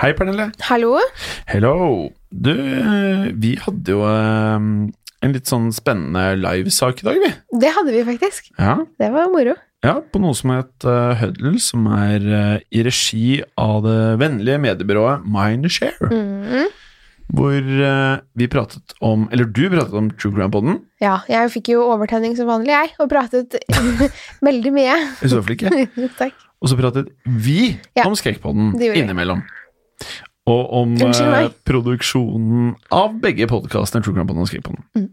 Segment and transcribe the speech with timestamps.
[0.00, 0.48] Hei, Pernille.
[0.64, 0.94] Hallo?
[1.50, 2.08] Hello.
[2.30, 4.62] Du, eh, vi hadde jo eh,
[5.20, 7.32] en litt sånn spennende livesak i dag, vi.
[7.60, 8.48] Det hadde vi faktisk.
[8.56, 9.56] Ja, Det var moro.
[9.84, 14.60] ja på noe som het uh, Huddle, som er eh, i regi av det vennlige
[14.64, 16.08] mediebyrået Mindshare.
[16.10, 16.76] Mhm.
[17.30, 20.80] Hvor eh, vi pratet om Eller du pratet om True Crime Podden.
[20.98, 23.54] Ja, jeg fikk jo overtenning som vanlig, jeg, og pratet
[24.48, 24.96] veldig mye.
[25.22, 25.86] I så fall ikke.
[26.24, 26.34] Takk.
[26.60, 29.44] Og så pratet vi Ja, om Skrekkpodden innimellom.
[30.50, 34.86] Og om eh, produksjonen av begge podkastene, True Crime Podden og Skrekkpodden.
[34.96, 35.10] Mm.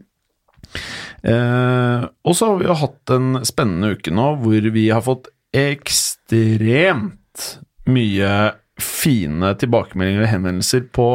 [1.28, 5.30] Eh, og så har vi jo hatt en spennende uke nå hvor vi har fått
[5.58, 7.46] ekstremt
[7.88, 8.32] mye
[8.82, 11.08] fine tilbakemeldinger og henvendelser på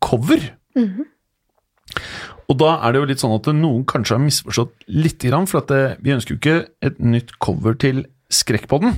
[0.00, 0.52] cover.
[0.78, 1.06] Mhm.
[2.50, 5.62] Og da er det jo litt sånn at noen kanskje har misforstått litt, grann, for
[5.70, 8.96] det, vi ønsker jo ikke et nytt cover til Skrekkpodden.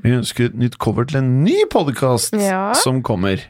[0.00, 2.72] Vi ønsker et nytt cover til en ny podkast Ja.
[2.78, 3.42] som kommer.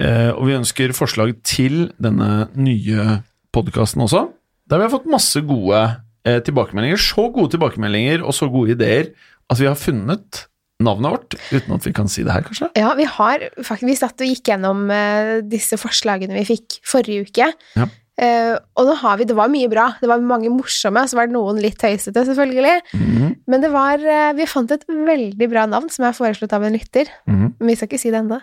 [0.00, 3.22] Eh, og vi ønsker forslag til denne nye
[3.52, 4.26] podkasten også.
[4.70, 5.80] Der vi har fått masse gode
[6.24, 7.00] eh, tilbakemeldinger.
[7.00, 9.10] Så gode tilbakemeldinger og så gode ideer
[9.50, 10.46] at vi har funnet
[10.80, 12.70] navnet vårt, uten at vi kan si det her, kanskje.
[12.78, 17.26] Ja, vi har faktisk Vi satt og gikk gjennom eh, disse forslagene vi fikk forrige
[17.28, 17.50] uke.
[17.76, 17.88] Ja.
[18.20, 19.86] Eh, og nå har vi Det var mye bra.
[20.00, 22.80] Det var mange morsomme, så var det noen litt tøysete, selvfølgelig.
[22.92, 26.64] Mhm, Men det var uh, Vi fant et veldig bra navn som er foreslått av
[26.64, 27.08] en lytter.
[27.26, 27.54] mhm.
[27.58, 28.40] Men vi skal ikke si det ennå.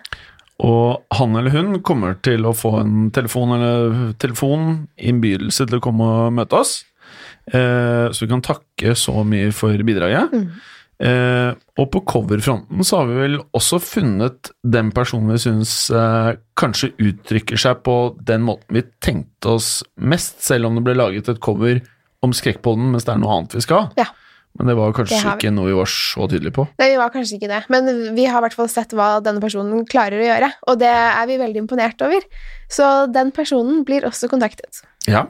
[0.59, 5.83] Og han eller hun kommer til å få en telefon eller telefon, innbydelse til å
[5.83, 6.83] komme og møte oss.
[7.53, 10.33] Uh, så vi kan takke så mye for bidraget.
[10.33, 10.49] Mm.
[10.97, 16.31] Eh, og på coverfronten så har vi vel også funnet den personen vi syns eh,
[16.57, 21.29] kanskje uttrykker seg på den måten vi tenkte oss mest, selv om det ble laget
[21.29, 21.83] et cover
[22.25, 23.91] om Skrekkpodden mens det er noe annet vi skal.
[23.99, 24.09] Ja.
[24.57, 26.65] Men det var kanskje Det ikke noe vi var så tydelige på.
[26.81, 29.43] Nei, vi var kanskje ikke det, men vi har i hvert fall sett hva denne
[29.43, 32.25] personen klarer å gjøre, og det er vi veldig imponert over.
[32.73, 34.81] Så den personen blir også kontaktet.
[35.05, 35.27] Ja.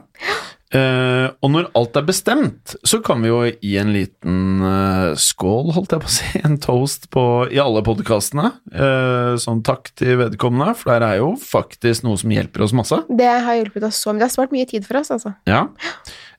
[0.68, 5.72] Eh, og når alt er bestemt, så kan vi jo gi en liten uh, skål,
[5.76, 7.24] holdt jeg på å si, en toast på,
[7.54, 8.50] i alle podkastene.
[8.74, 13.00] Uh, sånn takk til vedkommende, for der er jo faktisk noe som hjelper oss masse.
[13.08, 14.20] Det har hjulpet oss så mye.
[14.20, 15.32] Det har spart mye tid for oss, altså.
[15.48, 15.66] Ja.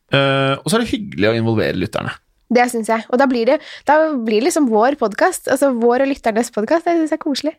[0.09, 2.13] Eh, og så er det hyggelig å involvere lytterne.
[2.50, 3.06] Det syns jeg.
[3.13, 5.51] Og da blir det da blir det liksom vår podkast.
[5.53, 6.88] Altså vår og lytternes podkast.
[6.88, 7.56] Det syns jeg er koselig.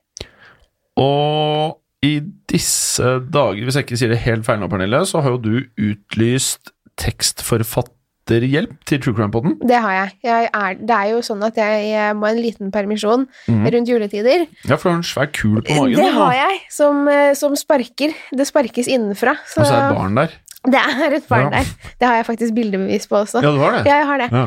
[0.99, 2.15] Og i
[2.49, 5.57] disse dager, hvis jeg ikke sier det helt feil nå, Pernille, så har jo du
[5.77, 9.57] utlyst tekstforfatterhjelp til True Crime Poden.
[9.69, 10.15] Det har jeg.
[10.25, 13.67] jeg er, det er jo sånn at jeg, jeg må ha en liten permisjon mm.
[13.77, 14.47] rundt juletider.
[14.65, 15.99] Ja, for du har en svær kul på magen.
[16.01, 18.17] det har jeg, som, eh, som sparker.
[18.33, 19.37] Det sparkes innenfra.
[19.51, 20.39] Så Og så er det et barn der.
[20.73, 21.61] det er et barn Ja.
[21.61, 21.93] der.
[22.01, 23.45] Det har jeg faktisk bildebevis på også.
[23.45, 23.85] Ja, du har det?
[23.89, 24.33] Ja, jeg har det.
[24.33, 24.47] Ja.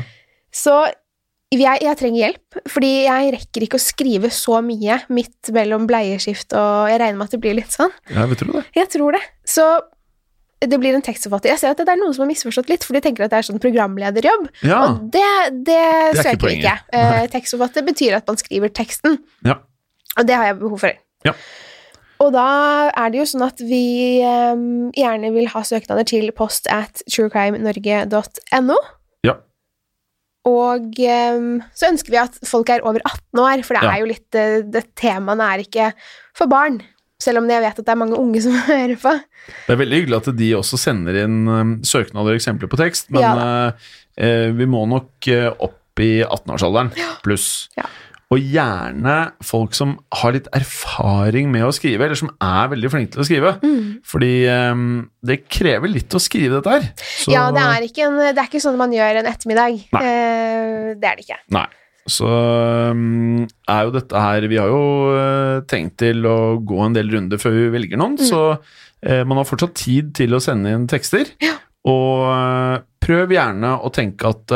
[0.53, 0.75] Så
[1.61, 6.53] jeg, jeg trenger hjelp, fordi jeg rekker ikke å skrive så mye midt mellom bleieskift,
[6.57, 7.91] og jeg regner med at det blir litt sånn.
[8.09, 8.63] Ja, vi tror det.
[8.77, 9.21] Jeg tror det.
[9.45, 9.65] Så
[10.63, 11.51] det blir en tekstforfatter.
[11.51, 13.41] Jeg ser at det er noen som har misforstått litt, for de tenker at det
[13.41, 14.47] er sånn programlederjobb.
[14.63, 14.79] Ja.
[14.87, 15.25] Og det,
[15.67, 15.81] det,
[16.15, 16.77] det søker vi ikke.
[16.95, 19.57] Eh, tekstforfatter betyr at man skriver teksten, Ja.
[20.15, 20.95] og det har jeg behov for.
[21.27, 21.35] Ja.
[22.23, 22.47] Og da
[22.95, 28.77] er det jo sånn at vi um, gjerne vil ha søknader til post at truecrimenorge.no.
[30.49, 34.09] Og eh, så ønsker vi at folk er over 18 år, for det er jo
[34.09, 35.91] litt eh, det Temaene er ikke
[36.35, 36.81] for barn.
[37.23, 39.13] Selv om jeg vet at det er mange unge som hører på.
[39.67, 43.09] Det er veldig hyggelig at de også sender inn um, søknader og eksempler på tekst,
[43.13, 43.91] men Ja eh,
[44.23, 45.29] eh, vi må nok
[45.63, 46.91] opp i 18-årsalderen
[47.23, 47.69] pluss.
[47.77, 47.87] Ja.
[48.33, 49.15] Og gjerne
[49.45, 53.27] folk som har litt erfaring med å skrive, eller som er veldig flinke til å
[53.27, 53.53] skrive.
[53.61, 53.91] Mm.
[54.09, 54.31] Fordi
[54.73, 54.83] um,
[55.25, 56.89] det krever litt å skrive dette her.
[57.21, 59.79] Så- Ja, det er, ikke en, det er ikke sånn man gjør en ettermiddag.
[59.93, 60.03] Nei.
[60.09, 61.39] Eh, det er det ikke.
[61.55, 61.65] Nei.
[62.09, 64.79] Så um, er jo dette her Vi har jo
[65.15, 68.27] uh, tenkt til å gå en del runder før vi velger noen, Mm.
[68.27, 71.31] så uh, man har fortsatt tid til å sende inn tekster.
[71.87, 74.51] Og uh, prøv gjerne å tenke at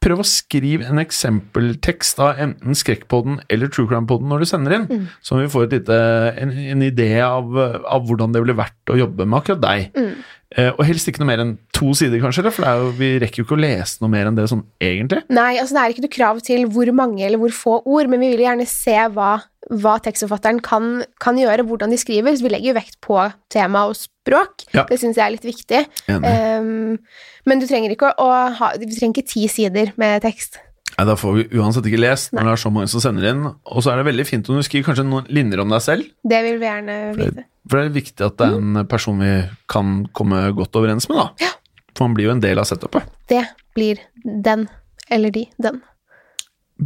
[0.00, 4.86] Prøv å skrive en eksempeltekst av enten Skrekkpodden eller True Crime-podden når du sender inn,
[4.88, 5.06] Mm.
[5.20, 5.98] så vi får et lite,
[6.40, 7.44] en, en idé av,
[7.84, 9.90] av hvordan det ville vært å jobbe med akkurat deg.
[9.94, 10.14] Mm.
[10.56, 13.10] Eh, og helst ikke noe mer enn to sider, kanskje, for det er jo, vi
[13.22, 15.20] rekker jo ikke å lese noe mer enn det sånn egentlig.
[15.30, 18.18] Nei, altså det er ikke noe krav til hvor mange eller hvor få ord, men
[18.24, 19.36] vi vil gjerne se hva,
[19.70, 22.34] hva tekstforfatteren kan, kan gjøre, hvordan de skriver.
[22.36, 23.18] Så vi legger jo vekt på
[23.52, 24.66] tema og språk.
[24.74, 24.86] Ja.
[24.88, 25.84] Det syns jeg er litt viktig.
[26.10, 26.98] Um,
[27.46, 28.26] men du trenger ikke å
[28.58, 30.58] ha Du trenger ikke ti sider med tekst.
[30.96, 33.46] Nei, Da får vi uansett ikke lest når det er så mange som sender inn.
[33.46, 36.10] Og så er det veldig fint om du skriver kanskje noen linjer om deg selv.
[36.26, 37.46] Det vil vi gjerne vite.
[37.70, 39.32] For det er viktig at det er en person vi
[39.70, 41.54] kan komme godt overens med, da.
[41.94, 43.06] For man blir jo en del av setupet.
[43.30, 43.44] Det
[43.76, 44.66] blir den.
[45.10, 45.46] Eller de.
[45.62, 45.80] Den.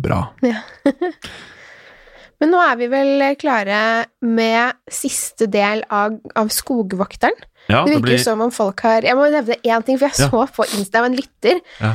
[0.04, 0.20] Bra.
[0.44, 0.62] Ja.
[2.42, 3.80] Men nå er vi vel klare
[4.26, 7.36] med siste del av, av Skogvokteren.
[7.68, 10.10] Ja, det det virker blir som om folk har Jeg må nevne én ting, for
[10.10, 10.28] jeg Ja.
[10.28, 11.94] så på Insta av en lytter Ja.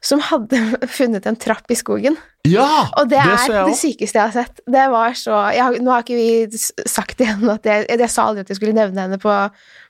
[0.00, 0.60] som hadde
[0.98, 2.16] funnet en trapp i skogen.
[2.46, 2.86] Ja!
[2.96, 4.60] Og det, det er det sykeste jeg har sett.
[4.64, 8.46] Det var så jeg, Nå har ikke vi sagt igjen at jeg, jeg, sa aldri
[8.46, 9.34] at jeg skulle nevne henne på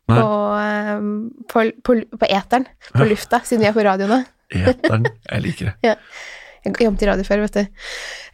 [0.09, 0.15] på,
[0.57, 1.09] ehm,
[1.53, 4.23] på, på, på eteren, på lufta, siden vi er på radio nå.
[4.57, 5.05] Eteren.
[5.29, 5.75] Jeg liker det.
[5.91, 5.95] Ja.
[6.65, 7.85] Jeg jobbet i radio før, vet du.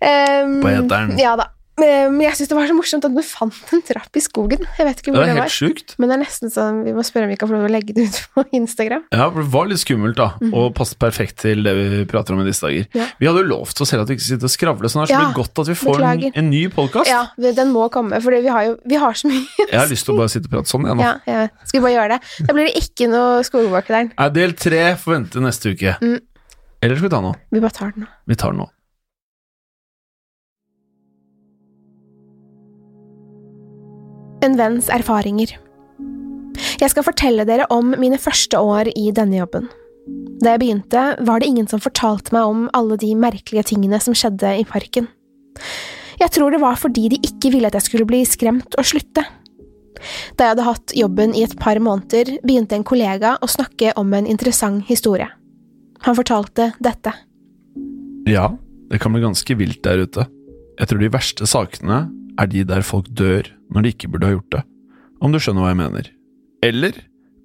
[0.00, 1.18] Um, På eteren.
[1.20, 1.50] Ja da.
[1.74, 4.62] Men jeg syns det var så morsomt at du fant en trapp i skogen.
[4.78, 5.26] Jeg vet ikke Det var.
[5.26, 5.50] det, var.
[5.50, 5.96] sjukt.
[5.98, 7.96] Men det er nesten sånn vi må spørre om vi kan få lov å legge
[7.96, 9.02] det ut på Instagram.
[9.10, 10.28] Ja, for det var litt skummelt, da.
[10.52, 12.86] Og passet perfekt til det vi prater om i disse dager.
[12.94, 13.08] Ja.
[13.18, 15.16] Vi hadde jo lovt oss selv at vi ikke sitter og skravler sånn her, så
[15.16, 17.10] Ja, det blir godt at vi får en, en ny podkast.
[17.10, 17.24] Ja,
[17.58, 19.42] den må komme, for vi har jo vi har så mye.
[19.64, 21.08] Jeg har lyst til å bare sitte og prate sånn, jeg nå.
[21.08, 21.48] Ja, ja.
[21.66, 22.46] Skal vi bare gjøre det?
[22.46, 24.14] Da blir det ikke noe Skogvåkeren.
[24.34, 25.96] Del tre får vente neste uke.
[26.04, 26.22] Mm.
[26.84, 27.34] Eller skal vi ta den nå?
[27.48, 28.08] Vi bare tar den nå.
[28.28, 28.66] Vi tar den nå.
[34.44, 35.54] En venns erfaringer.
[36.76, 39.70] Jeg skal fortelle dere om mine første år i denne jobben.
[40.44, 44.12] Da jeg begynte, var det ingen som fortalte meg om alle de merkelige tingene som
[44.12, 45.08] skjedde i parken.
[46.20, 49.24] Jeg tror det var fordi de ikke ville at jeg skulle bli skremt og slutte.
[50.36, 54.12] Da jeg hadde hatt jobben i et par måneder, begynte en kollega å snakke om
[54.12, 55.30] en interessant historie.
[56.04, 57.12] Han fortalte dette.
[58.28, 58.50] Ja,
[58.90, 60.26] det kan bli ganske vilt der ute.
[60.78, 62.04] Jeg tror de verste sakene
[62.40, 64.62] er de der folk dør når de ikke burde ha gjort det,
[65.22, 66.10] om du skjønner hva jeg mener.
[66.64, 66.98] Eller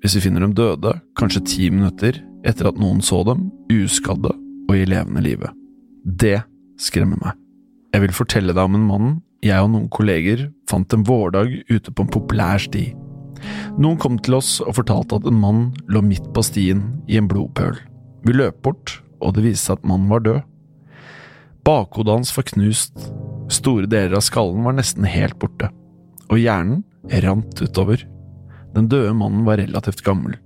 [0.03, 4.31] hvis vi finner dem døde, kanskje ti minutter etter at noen så dem, uskadde
[4.69, 5.51] og i levende live.
[6.03, 6.39] Det
[6.79, 7.35] skremmer meg.
[7.93, 9.09] Jeg vil fortelle deg om en mann
[9.45, 12.89] jeg og noen kolleger fant en vårdag ute på en populær sti.
[13.79, 17.29] Noen kom til oss og fortalte at en mann lå midt på stien i en
[17.31, 17.77] blodpøl.
[18.25, 20.41] Vi løp bort, og det viste seg at mannen var død.
[21.67, 23.09] Bakhodet hans var knust,
[23.51, 25.69] store deler av skallen var nesten helt borte,
[26.29, 26.83] og hjernen
[27.25, 28.05] rant utover.
[28.75, 30.37] Den døde mannen var relativt gammel,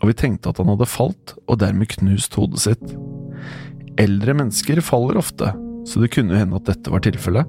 [0.00, 2.96] og vi tenkte at han hadde falt og dermed knust hodet sitt.
[4.00, 5.52] Eldre mennesker faller ofte,
[5.86, 7.48] så det kunne hende at dette var tilfellet.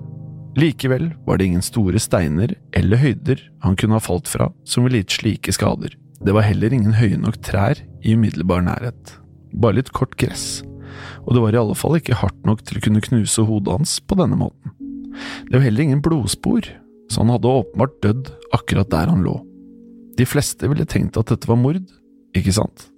[0.58, 5.04] Likevel var det ingen store steiner eller høyder han kunne ha falt fra som ville
[5.04, 5.94] gitt slike skader.
[6.18, 9.12] Det var heller ingen høye nok trær i umiddelbar nærhet,
[9.54, 10.64] bare litt kort gress,
[11.26, 13.98] og det var i alle fall ikke hardt nok til å kunne knuse hodet hans
[14.04, 14.74] på denne måten.
[15.48, 16.68] Det var heller ingen blodspor,
[17.12, 19.38] så han hadde åpenbart dødd akkurat der han lå.
[20.18, 21.84] De fleste ville tenkt at dette var mord,
[22.38, 22.90] ikke sant?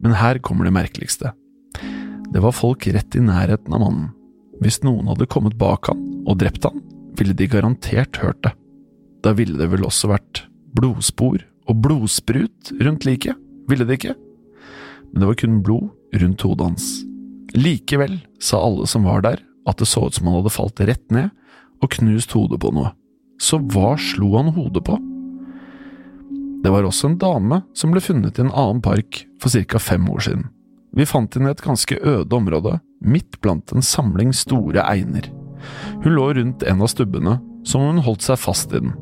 [0.00, 1.34] Men her kommer det merkeligste.
[2.30, 4.08] Det var folk rett i nærheten av mannen.
[4.60, 6.82] Hvis noen hadde kommet bak han og drept han,
[7.18, 8.54] ville de garantert hørt det.
[9.24, 10.44] Da ville det vel også vært
[10.76, 13.36] blodspor og blodsprut rundt liket,
[13.68, 14.14] ville det ikke?
[15.12, 15.90] Men det var kun blod
[16.22, 16.88] rundt hodet hans.
[17.56, 21.06] Likevel sa alle som var der at det så ut som han hadde falt rett
[21.12, 21.30] ned
[21.80, 22.92] og knust hodet på noe.
[23.40, 24.98] Så hva slo han hodet på?
[26.60, 29.78] Det var også en dame som ble funnet i en annen park for ca.
[29.80, 30.48] fem år siden.
[30.92, 35.30] Vi fant henne i et ganske øde område, midt blant en samling store einer.
[36.02, 38.92] Hun lå rundt en av stubbene, som om hun holdt seg fast i den.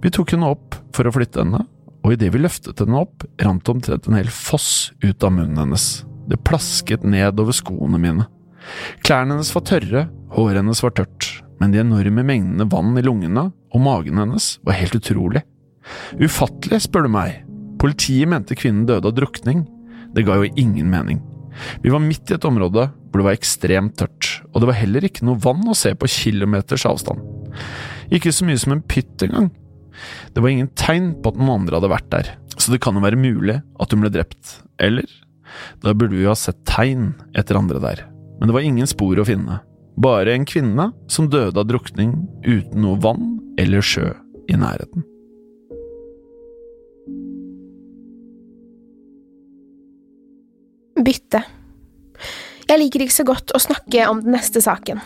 [0.00, 1.64] Vi tok henne opp for å flytte henne,
[2.08, 6.06] og idet vi løftet henne opp, rant omtrent en hel foss ut av munnen hennes.
[6.24, 8.24] Det plasket ned over skoene mine.
[9.04, 11.28] Klærne hennes var tørre, håret hennes var tørt,
[11.60, 15.44] men de enorme mengdene vann i lungene og magen hennes var helt utrolig.
[16.16, 17.42] Ufattelig, spør du meg.
[17.80, 19.66] Politiet mente kvinnen døde av drukning.
[20.16, 21.20] Det ga jo ingen mening.
[21.84, 25.04] Vi var midt i et område hvor det var ekstremt tørt, og det var heller
[25.04, 27.20] ikke noe vann å se på kilometers avstand.
[28.08, 29.52] Ikke så mye som en pytt engang.
[30.34, 33.04] Det var ingen tegn på at noen andre hadde vært der, så det kan jo
[33.04, 35.08] være mulig at hun ble drept, eller?
[35.82, 38.04] Da burde vi jo ha sett tegn etter andre der,
[38.38, 39.60] men det var ingen spor å finne.
[39.98, 42.14] Bare en kvinne som døde av drukning
[42.46, 44.12] uten noe vann eller sjø
[44.48, 45.06] i nærheten.
[50.98, 51.42] Bytte.
[52.68, 55.00] Jeg liker ikke så godt å snakke om den neste saken.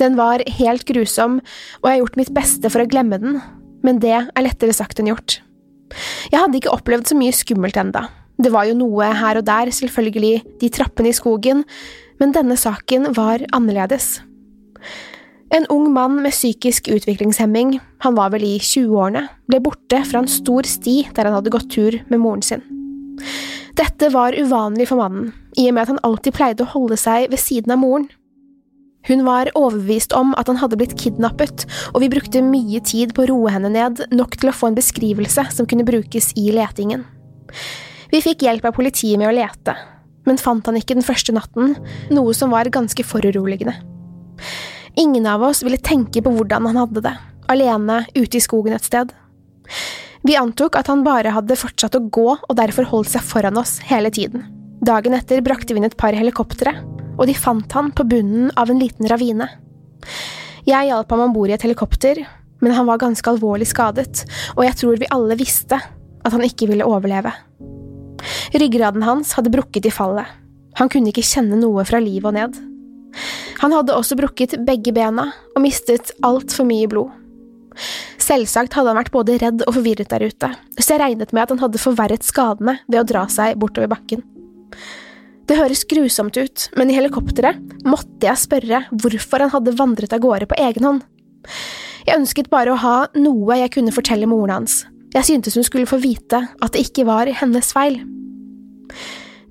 [0.00, 1.40] Den var helt grusom,
[1.80, 3.40] og jeg har gjort mitt beste for å glemme den,
[3.82, 5.40] men det er lettere sagt enn gjort.
[6.32, 8.06] Jeg hadde ikke opplevd så mye skummelt enda.
[8.42, 11.64] Det var jo noe her og der, selvfølgelig, de trappene i skogen,
[12.20, 14.22] men denne saken var annerledes.
[15.52, 20.30] En ung mann med psykisk utviklingshemming, han var vel i 20-årene, ble borte fra en
[20.30, 22.64] stor sti der han hadde gått tur med moren sin.
[23.76, 27.28] Dette var uvanlig for mannen, i og med at han alltid pleide å holde seg
[27.32, 28.08] ved siden av moren.
[29.08, 33.24] Hun var overbevist om at han hadde blitt kidnappet, og vi brukte mye tid på
[33.24, 37.02] å roe henne ned, nok til å få en beskrivelse som kunne brukes i letingen.
[38.12, 39.74] Vi fikk hjelp av politiet med å lete,
[40.28, 41.74] men fant han ikke den første natten,
[42.14, 43.74] noe som var ganske foruroligende.
[45.00, 47.14] Ingen av oss ville tenke på hvordan han hadde det,
[47.50, 49.10] alene ute i skogen et sted.
[50.22, 53.80] Vi antok at han bare hadde fortsatt å gå og derfor holdt seg foran oss
[53.88, 54.44] hele tiden.
[54.82, 56.74] Dagen etter brakte vi inn et par helikoptre,
[57.18, 59.48] og de fant han på bunnen av en liten ravine.
[60.68, 62.22] Jeg hjalp ham om bord i et helikopter,
[62.62, 64.22] men han var ganske alvorlig skadet,
[64.54, 67.32] og jeg tror vi alle visste at han ikke ville overleve.
[68.54, 70.28] Ryggraden hans hadde brukket i fallet.
[70.78, 72.60] Han kunne ikke kjenne noe fra livet og ned.
[73.62, 77.10] Han hadde også brukket begge bena og mistet altfor mye blod.
[78.22, 81.54] Selvsagt hadde han vært både redd og forvirret der ute, så jeg regnet med at
[81.54, 84.22] han hadde forverret skadene ved å dra seg bortover bakken.
[85.48, 90.22] Det høres grusomt ut, men i helikopteret måtte jeg spørre hvorfor han hadde vandret av
[90.22, 91.02] gårde på egen hånd.
[92.06, 94.82] Jeg ønsket bare å ha noe jeg kunne fortelle moren hans.
[95.12, 97.98] Jeg syntes hun skulle få vite at det ikke var hennes feil.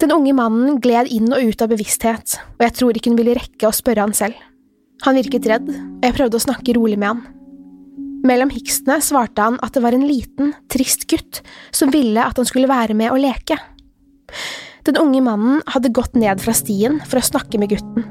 [0.01, 3.36] Den unge mannen gled inn og ut av bevissthet, og jeg tror ikke hun ville
[3.38, 4.39] rekke å spørre han selv.
[5.05, 7.21] Han virket redd, og jeg prøvde å snakke rolig med han.
[8.25, 11.41] Mellom hikstene svarte han at det var en liten, trist gutt
[11.74, 13.57] som ville at han skulle være med og leke.
[14.88, 18.07] Den unge mannen hadde gått ned fra stien for å snakke med gutten.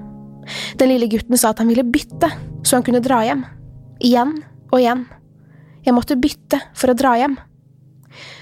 [0.79, 2.31] Den lille gutten sa at han ville bytte,
[2.62, 3.45] så han kunne dra hjem.
[4.00, 4.37] Igjen
[4.71, 5.05] og igjen.
[5.85, 7.39] Jeg måtte bytte for å dra hjem.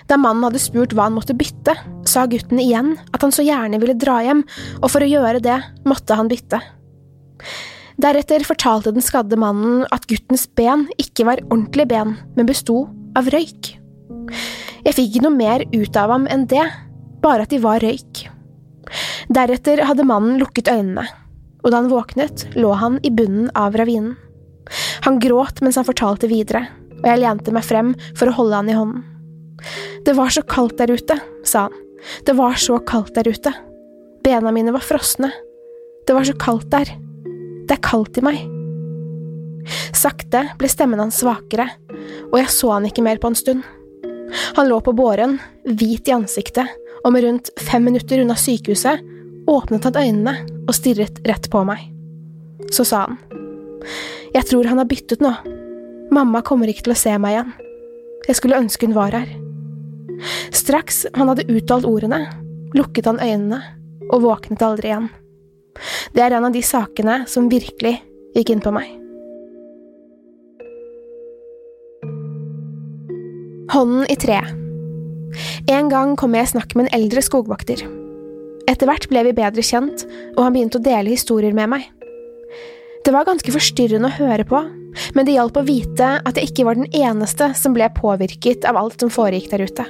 [0.09, 1.75] Da mannen hadde spurt hva han måtte bytte,
[2.09, 4.45] sa gutten igjen at han så gjerne ville dra hjem,
[4.81, 5.59] og for å gjøre det
[5.89, 6.61] måtte han bytte.
[7.99, 12.87] Deretter fortalte den skadde mannen at guttens ben ikke var ordentlige ben, men besto
[13.19, 13.75] av røyk.
[14.87, 16.65] Jeg fikk ikke noe mer ut av ham enn det,
[17.23, 18.27] bare at de var røyk.
[19.29, 21.05] Deretter hadde mannen lukket øynene,
[21.63, 24.17] og da han våknet, lå han i bunnen av ravinen.
[25.07, 26.67] Han gråt mens han fortalte videre,
[27.01, 29.05] og jeg lente meg frem for å holde han i hånden.
[30.07, 31.77] Det var så kaldt der ute, sa han.
[32.25, 33.53] Det var så kaldt der ute.
[34.25, 35.33] Bena mine var frosne.
[36.07, 36.93] Det var så kaldt der.
[37.69, 38.45] Det er kaldt i meg.
[39.97, 41.67] Sakte ble stemmen hans svakere,
[42.31, 43.67] og jeg så han ikke mer på en stund.
[44.57, 46.71] Han lå på båren, hvit i ansiktet,
[47.05, 49.05] og med rundt fem minutter unna sykehuset
[49.49, 50.35] åpnet han øynene
[50.67, 51.87] og stirret rett på meg.
[52.75, 53.19] Så sa han,
[54.35, 55.33] Jeg tror han har byttet nå.
[56.13, 57.53] Mamma kommer ikke til å se meg igjen.
[58.29, 59.31] Jeg skulle ønske hun var her.
[60.53, 62.27] Straks han hadde uttalt ordene,
[62.77, 63.63] lukket han øynene
[64.11, 65.09] og våknet aldri igjen.
[66.13, 67.99] Det er en av de sakene som virkelig
[68.37, 68.95] gikk inn på meg.
[73.73, 74.68] Hånden i treet.
[75.69, 77.85] En gang kom jeg i snakk med en eldre skogvokter.
[78.69, 80.05] Etter hvert ble vi bedre kjent,
[80.37, 81.87] og han begynte å dele historier med meg.
[83.05, 84.61] Det var ganske forstyrrende å høre på,
[85.17, 88.77] men det hjalp å vite at jeg ikke var den eneste som ble påvirket av
[88.81, 89.87] alt som foregikk der ute.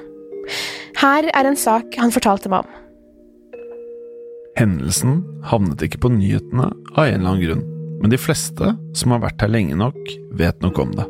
[0.99, 2.79] Her er en sak han fortalte meg om.
[4.59, 7.67] Hendelsen havnet ikke på nyhetene av en eller annen grunn,
[8.03, 9.99] men de fleste som har vært her lenge nok,
[10.39, 11.07] vet nok om det.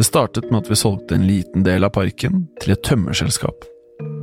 [0.00, 3.66] Det startet med at vi solgte en liten del av parken til et tømmerselskap.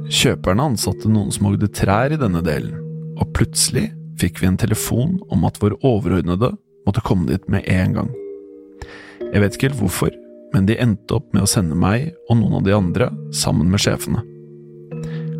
[0.09, 2.79] Kjøperne ansatte noen som hogde trær i denne delen,
[3.21, 3.83] og plutselig
[4.17, 6.49] fikk vi en telefon om at vår overordnede
[6.87, 8.09] måtte komme dit med en gang.
[9.21, 10.15] Jeg vet ikke helt hvorfor,
[10.55, 13.83] men de endte opp med å sende meg og noen av de andre sammen med
[13.83, 14.23] sjefene.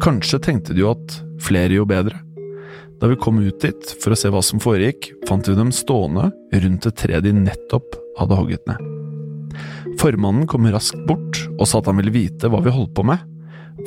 [0.06, 1.16] Kanskje tenkte de jo at
[1.48, 2.22] flere jo bedre.
[3.02, 6.30] Da vi kom ut dit for å se hva som foregikk, fant vi dem stående
[6.54, 8.97] rundt et tre de nettopp hadde hogget ned.
[9.98, 13.22] Formannen kom raskt bort og sa at han ville vite hva vi holdt på med.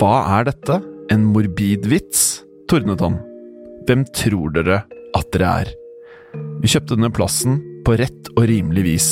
[0.01, 0.81] Hva er dette?
[1.11, 2.43] En morbid vits?
[2.71, 3.17] tordnet han.
[3.89, 4.85] Hvem tror dere
[5.19, 5.71] at dere er?
[6.63, 9.09] Vi kjøpte denne plassen på rett og rimelig vis.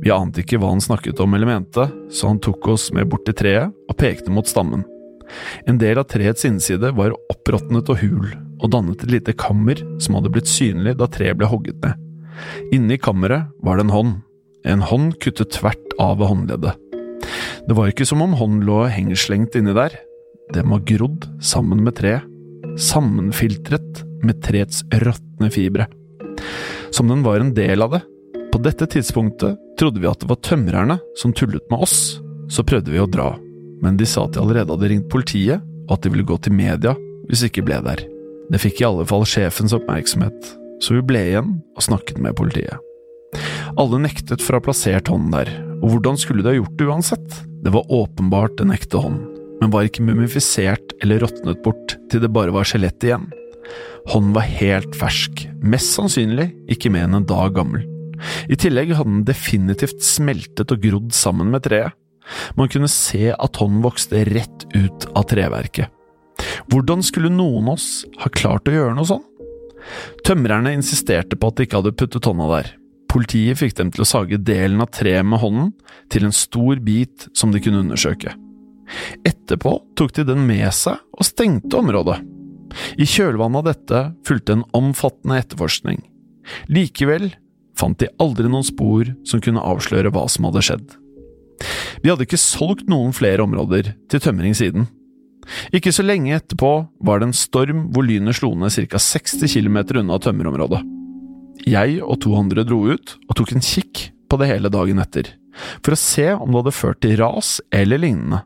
[0.00, 3.26] Vi ante ikke hva han snakket om eller mente, så han tok oss med bort
[3.28, 4.82] til treet og pekte mot stammen.
[5.70, 10.16] En del av treets innside var oppråtnet og hul, og dannet et lite kammer som
[10.18, 12.08] hadde blitt synlig da treet ble hogget ned.
[12.74, 14.16] Inne i kammeret var det en hånd,
[14.64, 16.76] en hånd kuttet tvert av ved håndleddet.
[17.68, 19.94] Det var ikke som om hånden lå hengeslengt inni der,
[20.54, 22.26] den var grodd sammen med treet,
[22.80, 25.86] sammenfiltret med treets råtne fibre.
[26.90, 28.02] Som den var en del av det.
[28.50, 32.18] På dette tidspunktet trodde vi at det var tømrerne som tullet med oss,
[32.50, 33.36] så prøvde vi å dra,
[33.80, 36.54] men de sa at de allerede hadde ringt politiet, og at de ville gå til
[36.54, 36.96] media
[37.30, 38.02] hvis vi ikke ble der.
[38.50, 42.89] Det fikk i alle fall sjefens oppmerksomhet, så vi ble igjen og snakket med politiet.
[43.78, 45.50] Alle nektet for å ha plassert hånden der,
[45.80, 47.36] og hvordan skulle de ha gjort det uansett?
[47.62, 49.20] Det var åpenbart en ekte hånd,
[49.60, 53.28] men var ikke mumifisert eller råtnet bort til det bare var skjelett igjen.
[54.10, 57.84] Hånden var helt fersk, mest sannsynlig ikke mer enn en dag gammel.
[58.50, 61.94] I tillegg hadde den definitivt smeltet og grodd sammen med treet.
[62.58, 65.88] Man kunne se at hånden vokste rett ut av treverket.
[66.70, 67.88] Hvordan skulle noen av oss
[68.22, 69.24] ha klart å gjøre noe sånn?
[70.26, 72.70] Tømrerne insisterte på at de ikke hadde puttet hånda der.
[73.10, 75.72] Politiet fikk dem til å sage delen av treet med hånden
[76.12, 78.36] til en stor bit som de kunne undersøke.
[79.26, 82.20] Etterpå tok de den med seg og stengte området.
[83.02, 86.04] I kjølvannet av dette fulgte en omfattende etterforskning.
[86.70, 87.32] Likevel
[87.78, 90.86] fant de aldri noen spor som kunne avsløre hva som hadde skjedd.
[92.04, 94.86] Vi hadde ikke solgt noen flere områder til tømring siden.
[95.74, 99.02] Ikke så lenge etterpå var det en storm hvor lynet slo ned ca.
[99.02, 100.99] 60 km unna tømmerområdet.
[101.68, 105.32] Jeg og to andre dro ut og tok en kikk på det hele dagen etter,
[105.82, 108.44] for å se om det hadde ført til ras eller lignende.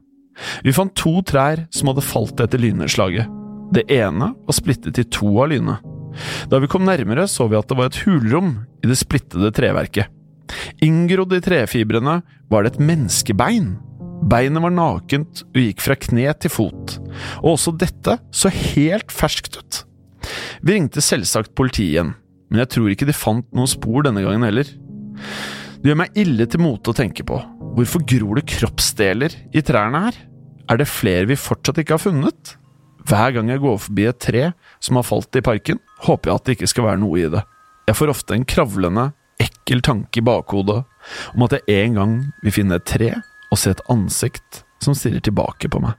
[0.66, 3.30] Vi fant to trær som hadde falt etter lynnedslaget.
[3.74, 5.84] Det ene var splittet i to av lynet.
[6.50, 10.10] Da vi kom nærmere, så vi at det var et hulrom i det splittede treverket.
[10.84, 12.20] Inngrodd i trefibrene
[12.52, 13.74] var det et menneskebein.
[14.30, 16.98] Beinet var nakent og gikk fra kne til fot,
[17.42, 19.80] og også dette så helt ferskt ut.
[20.64, 22.14] Vi ringte selvsagt politiet igjen,
[22.54, 24.68] men jeg tror ikke de fant noen spor denne gangen heller.
[25.82, 27.40] Det gjør meg ille til mote å tenke på.
[27.74, 30.20] Hvorfor gror det kroppsdeler i trærne her?
[30.70, 32.54] Er det flere vi fortsatt ikke har funnet?
[33.10, 34.44] Hver gang jeg går forbi et tre
[34.78, 37.42] som har falt i parken, håper jeg at det ikke skal være noe i det.
[37.90, 39.08] Jeg får ofte en kravlende,
[39.42, 40.84] ekkel tanke i bakhodet
[41.34, 42.14] om at jeg en gang
[42.46, 43.10] vil finne et tre
[43.50, 45.98] og se et ansikt som stirrer tilbake på meg.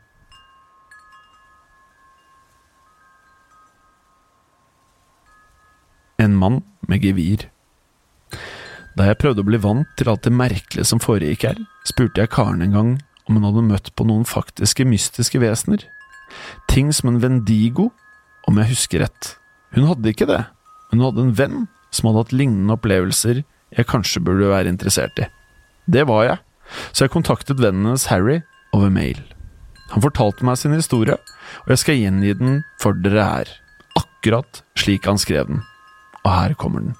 [6.21, 7.47] En mann med gevir.
[8.95, 12.31] Da jeg prøvde å bli vant til alt det merkelige som foregikk her, spurte jeg
[12.31, 12.91] Karen en gang
[13.27, 15.83] om hun hadde møtt på noen faktiske mystiske vesener.
[16.71, 17.89] Ting som en Vendigo,
[18.47, 19.35] om jeg husker rett.
[19.75, 20.45] Hun hadde ikke det,
[20.89, 21.59] men hun hadde en venn
[21.91, 23.43] som hadde hatt lignende opplevelser
[23.75, 25.27] jeg kanskje burde være interessert i.
[25.91, 26.37] Det var jeg,
[26.93, 28.39] så jeg kontaktet vennen hennes Harry
[28.75, 29.19] over mail.
[29.91, 31.17] Han fortalte meg sin historie,
[31.65, 33.55] og jeg skal gjengi den for dere her,
[33.99, 35.65] akkurat slik han skrev den.
[36.25, 36.95] Og her kommer den.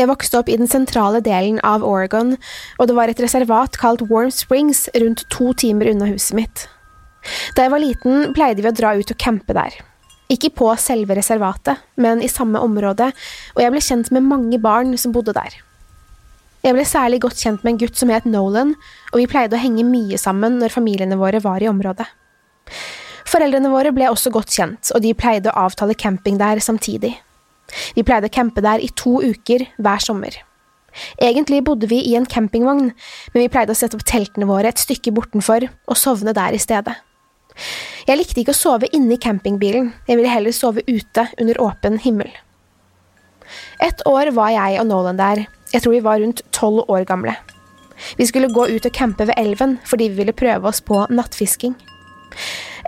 [0.00, 2.38] Jeg vokste opp i den sentrale delen av Oregon,
[2.80, 6.62] og det var et reservat kalt Warm Springs rundt to timer unna huset mitt.
[7.52, 9.76] Da jeg var liten, pleide vi å dra ut og campe der.
[10.32, 13.10] Ikke på selve reservatet, men i samme område,
[13.52, 15.58] og jeg ble kjent med mange barn som bodde der.
[16.64, 18.74] Jeg ble særlig godt kjent med en gutt som het Nolan,
[19.12, 22.08] og vi pleide å henge mye sammen når familiene våre var i området.
[23.28, 27.18] Foreldrene våre ble også godt kjent, og de pleide å avtale camping der samtidig.
[27.96, 30.36] Vi pleide å campe der i to uker hver sommer.
[31.22, 32.90] Egentlig bodde vi i en campingvogn,
[33.34, 36.62] men vi pleide å sette opp teltene våre et stykke bortenfor og sovne der i
[36.62, 36.96] stedet.
[38.08, 41.98] Jeg likte ikke å sove inne i campingbilen, jeg ville heller sove ute under åpen
[42.02, 42.30] himmel.
[43.82, 47.34] Et år var jeg og Nolan der, jeg tror vi var rundt tolv år gamle.
[48.16, 51.76] Vi skulle gå ut og campe ved elven fordi vi ville prøve oss på nattfisking.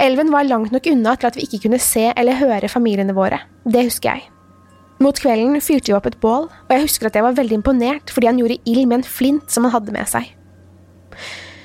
[0.00, 3.42] Elven var langt nok unna til at vi ikke kunne se eller høre familiene våre.
[3.68, 4.30] Det husker jeg.
[5.02, 8.12] Mot kvelden fyrte vi opp et bål, og jeg husker at jeg var veldig imponert
[8.14, 10.28] fordi han gjorde ild med en flint som han hadde med seg.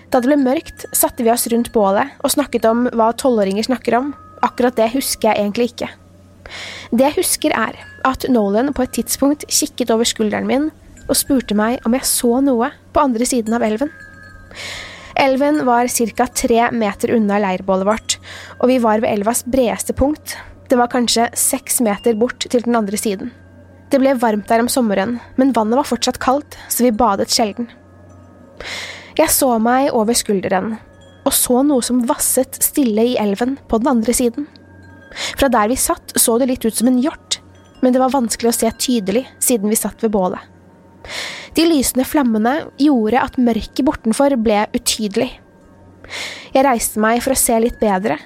[0.10, 3.97] Da det ble mørkt, satte vi oss rundt bålet og snakket om hva tolvåringer snakker
[4.00, 4.13] om.
[4.45, 5.91] Akkurat det husker jeg egentlig ikke.
[6.95, 10.69] Det jeg husker, er at Nolan på et tidspunkt kikket over skulderen min
[11.08, 13.91] og spurte meg om jeg så noe på andre siden av elven.
[15.17, 16.28] Elven var ca.
[16.30, 18.17] tre meter unna leirbålet vårt,
[18.62, 20.38] og vi var ved elvas bredeste punkt.
[20.67, 23.32] Det var kanskje seks meter bort til den andre siden.
[23.88, 27.69] Det ble varmt der om sommeren, men vannet var fortsatt kaldt, så vi badet sjelden.
[29.17, 30.75] Jeg så meg over skulderen,
[31.23, 34.47] og så noe som vasset stille i elven på den andre siden.
[35.39, 37.39] Fra der vi satt, så det litt ut som en hjort,
[37.82, 40.41] men det var vanskelig å se tydelig siden vi satt ved bålet.
[41.56, 45.32] De lysende flammene gjorde at mørket bortenfor ble utydelig.
[46.53, 48.19] Jeg reiste meg for å se litt bedre,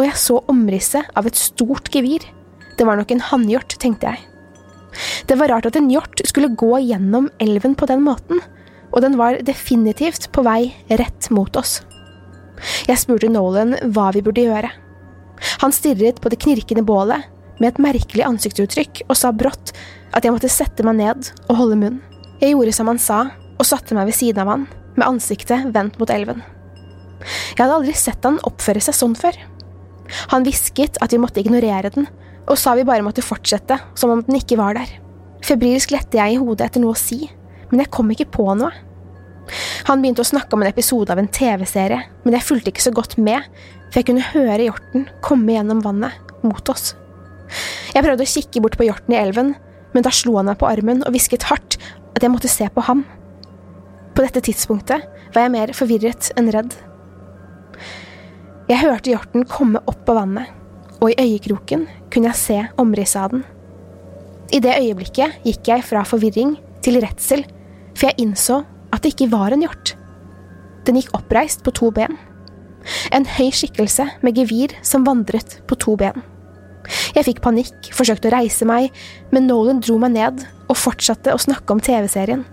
[0.00, 2.24] og jeg så omrisset av et stort gevir.
[2.78, 4.22] Det var nok en hannhjort, tenkte jeg.
[5.28, 8.40] Det var rart at en hjort skulle gå gjennom elven på den måten,
[8.90, 11.82] og den var definitivt på vei rett mot oss.
[12.88, 14.70] Jeg spurte Nolan hva vi burde gjøre.
[15.60, 17.28] Han stirret på det knirkende bålet
[17.60, 19.74] med et merkelig ansiktsuttrykk og sa brått
[20.16, 22.00] at jeg måtte sette meg ned og holde munn.
[22.40, 23.20] Jeg gjorde som han sa,
[23.60, 26.40] og satte meg ved siden av han, med ansiktet vendt mot elven.
[27.20, 29.36] Jeg hadde aldri sett han oppføre seg sånn før.
[30.32, 32.08] Han hvisket at vi måtte ignorere den,
[32.50, 34.90] og sa vi bare måtte fortsette, som om den ikke var der.
[35.46, 37.24] Febrilsk lette jeg i hodet etter noe å si,
[37.70, 38.72] men jeg kom ikke på noe.
[39.88, 42.94] Han begynte å snakke om en episode av en TV-serie, men jeg fulgte ikke så
[42.94, 43.46] godt med,
[43.90, 46.92] for jeg kunne høre hjorten komme gjennom vannet mot oss.
[47.94, 49.54] Jeg prøvde å kikke bort på hjorten i elven,
[49.94, 51.80] men da slo han meg på armen og hvisket hardt
[52.14, 53.02] at jeg måtte se på ham.
[54.14, 56.74] På dette tidspunktet var jeg mer forvirret enn redd.
[58.70, 60.46] Jeg hørte hjorten komme opp på vannet,
[61.02, 63.40] og i øyekroken kunne jeg se omrisset av den.
[64.54, 66.52] I det øyeblikket gikk jeg fra forvirring
[66.84, 67.42] til redsel,
[67.96, 68.60] for jeg innså
[68.94, 69.96] at det ikke var en hjort.
[70.86, 72.14] Den gikk oppreist på to ben.
[73.10, 76.22] En høy skikkelse med gevir som vandret på to ben.
[77.16, 78.94] Jeg fikk panikk, forsøkte å reise meg,
[79.34, 82.46] men Nolan dro meg ned og fortsatte å snakke om TV-serien.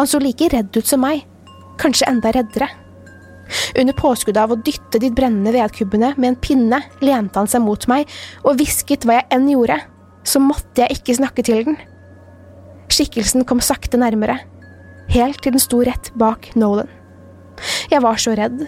[0.00, 1.26] Han så like redd ut som meg,
[1.84, 2.70] kanskje enda reddere.
[3.74, 7.88] Under påskuddet av å dytte de brennende vedkubbene med en pinne, lente han seg mot
[7.90, 8.10] meg
[8.44, 9.80] og hvisket hva jeg enn gjorde,
[10.24, 11.78] så måtte jeg ikke snakke til den.
[12.92, 14.38] Skikkelsen kom sakte nærmere,
[15.12, 16.90] helt til den sto rett bak Nolan.
[17.90, 18.66] Jeg var så redd,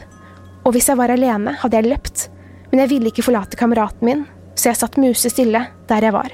[0.66, 2.26] og hvis jeg var alene, hadde jeg løpt,
[2.72, 4.24] men jeg ville ikke forlate kameraten min,
[4.58, 6.32] så jeg satt musestille der jeg var.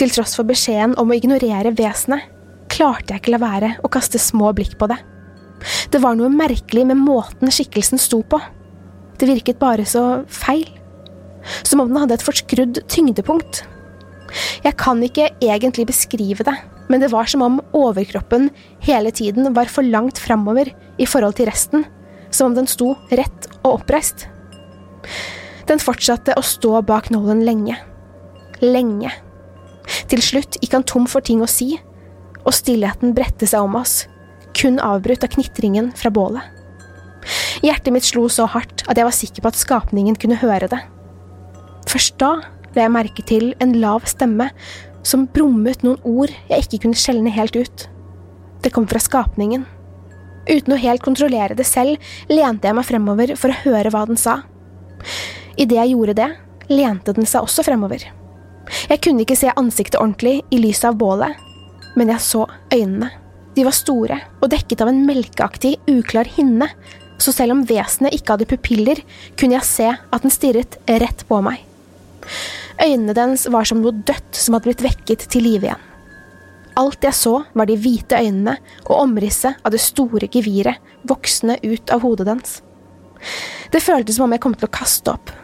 [0.00, 2.28] Til tross for beskjeden om å ignorere vesenet,
[2.70, 4.98] klarte jeg ikke la være å kaste små blikk på det.
[5.92, 8.40] Det var noe merkelig med måten skikkelsen sto på.
[9.20, 10.66] Det virket bare så feil.
[11.64, 13.64] Som om den hadde et forskrudd tyngdepunkt.
[14.64, 16.54] Jeg kan ikke egentlig beskrive det,
[16.90, 18.48] men det var som om overkroppen
[18.84, 20.70] hele tiden var for langt framover
[21.00, 21.84] i forhold til resten,
[22.30, 24.28] som om den sto rett og oppreist.
[25.70, 27.76] Den fortsatte å stå bak Nolan lenge.
[28.62, 29.12] Lenge.
[30.10, 31.74] Til slutt gikk han tom for ting å si,
[32.40, 34.04] og stillheten bredte seg om oss,
[34.60, 36.44] kun avbrutt av knitringen fra bålet.
[37.64, 40.80] Hjertet mitt slo så hardt at jeg var sikker på at skapningen kunne høre det.
[41.88, 42.36] Først da
[42.74, 44.50] la jeg merke til en lav stemme
[45.06, 47.86] som brummet noen ord jeg ikke kunne skjelne helt ut.
[48.60, 49.64] Det kom fra skapningen.
[50.50, 54.20] Uten å helt kontrollere det selv, lente jeg meg fremover for å høre hva den
[54.20, 54.40] sa.
[55.60, 56.30] Idet jeg gjorde det,
[56.72, 58.04] lente den seg også fremover.
[58.90, 61.36] Jeg kunne ikke se ansiktet ordentlig i lyset av bålet,
[61.98, 63.10] men jeg så øynene.
[63.60, 66.70] De var store og dekket av en melkeaktig, uklar hinne,
[67.20, 69.02] så selv om vesenet ikke hadde pupiller,
[69.36, 71.60] kunne jeg se at den stirret rett på meg.
[72.80, 75.84] Øynene dens var som noe dødt som hadde blitt vekket til live igjen.
[76.80, 81.92] Alt jeg så, var de hvite øynene og omrisset av det store geviret voksende ut
[81.92, 82.60] av hodet dens.
[83.74, 85.34] Det føltes som om jeg kom til å kaste opp,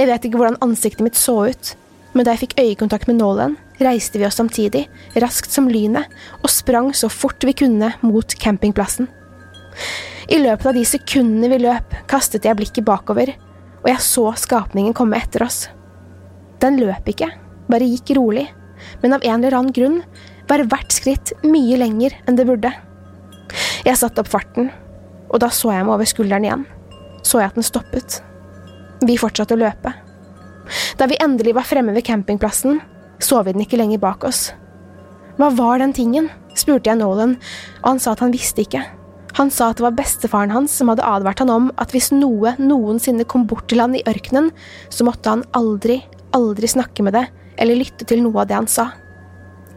[0.00, 1.76] jeg vet ikke hvordan ansiktet mitt så ut,
[2.16, 4.86] men da jeg fikk øyekontakt med Nolan, reiste vi oss samtidig,
[5.20, 6.08] raskt som lynet,
[6.40, 9.10] og sprang så fort vi kunne mot campingplassen.
[10.32, 13.34] I løpet av de sekundene vi løp, kastet jeg blikket bakover,
[13.82, 15.66] og jeg så skapningen komme etter oss.
[16.64, 17.28] Den løp ikke,
[17.68, 18.46] bare gikk rolig,
[19.02, 20.00] men av en eller annen grunn
[20.48, 22.72] var hvert skritt mye lenger enn det burde.
[23.84, 24.72] Jeg satte opp farten,
[25.28, 26.66] og da så jeg meg over skulderen igjen.
[27.26, 28.20] Så jeg at den stoppet.
[29.04, 29.92] Vi fortsatte å løpe.
[30.98, 32.80] Da vi endelig var fremme ved campingplassen,
[33.22, 34.50] så vi den ikke lenger bak oss.
[35.36, 36.30] Hva var den tingen?
[36.56, 37.34] spurte jeg Nolan,
[37.82, 38.80] og han sa at han visste ikke.
[39.36, 42.54] Han sa at det var bestefaren hans som hadde advart han om at hvis noe
[42.56, 44.48] noensinne kom bort til han i ørkenen,
[44.88, 45.98] så måtte han aldri,
[46.36, 47.26] aldri snakke med det
[47.60, 48.90] eller lytte til noe av det han sa.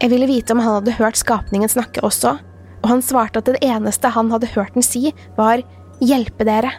[0.00, 2.38] Jeg ville vite om han hadde hørt skapningen snakke også,
[2.80, 5.60] og han svarte at det eneste han hadde hørt den si, var
[6.00, 6.72] hjelpe dere.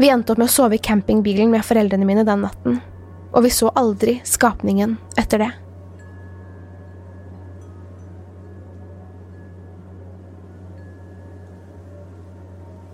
[0.00, 2.78] Vi endte opp med å sove i campingbilen med foreldrene mine den natten,
[3.36, 5.48] og vi så aldri skapningen etter det.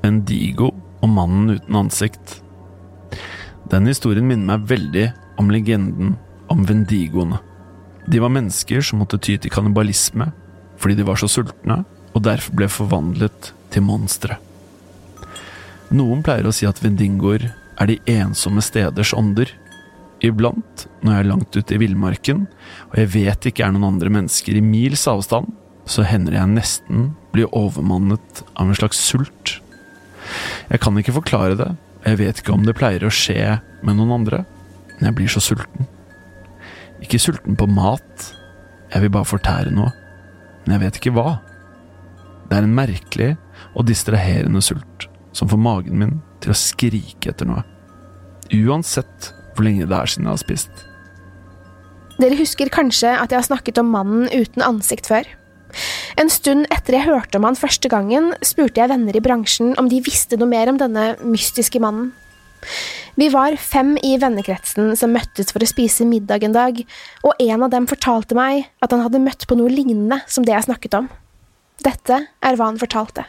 [0.02, 2.40] Bendigo og mannen uten ansikt.
[3.70, 5.06] Den historien minner meg veldig
[5.38, 6.16] om legenden
[6.50, 7.38] om vendigoene.
[8.10, 10.32] De var mennesker som måtte ty til kannibalisme
[10.76, 11.84] fordi de var så sultne
[12.16, 14.40] og derfor ble forvandlet til monstre.
[15.94, 19.50] Noen pleier å si at vendingoer er de ensomme steders ånder.
[20.24, 22.46] Iblant, når jeg er langt ute i villmarken
[22.88, 25.52] og jeg vet ikke er noen andre mennesker i mils avstand,
[25.86, 29.58] så hender jeg nesten blir overmannet av en slags sult
[30.70, 31.68] jeg kan ikke forklare det,
[32.00, 34.42] og jeg vet ikke om det pleier å skje med noen andre,
[34.96, 35.88] men jeg blir så sulten.
[37.04, 38.30] Ikke sulten på mat,
[38.92, 39.92] jeg vil bare fortære noe,
[40.64, 41.38] men jeg vet ikke hva.
[42.46, 43.32] Det er en merkelig
[43.74, 44.95] og distraherende sult
[45.36, 47.62] som får magen min til å skrike etter noe.
[48.54, 50.84] Uansett hvor lenge det er siden jeg har spist.
[52.16, 55.28] Dere husker kanskje at jeg har snakket om mannen uten ansikt før?
[56.16, 59.90] En stund etter jeg hørte om han første gangen, spurte jeg venner i bransjen om
[59.92, 62.14] de visste noe mer om denne mystiske mannen.
[63.16, 66.80] Vi var fem i vennekretsen som møttes for å spise middag en dag,
[67.24, 70.56] og en av dem fortalte meg at han hadde møtt på noe lignende som det
[70.56, 71.08] jeg snakket om.
[71.84, 73.26] Dette er hva han fortalte.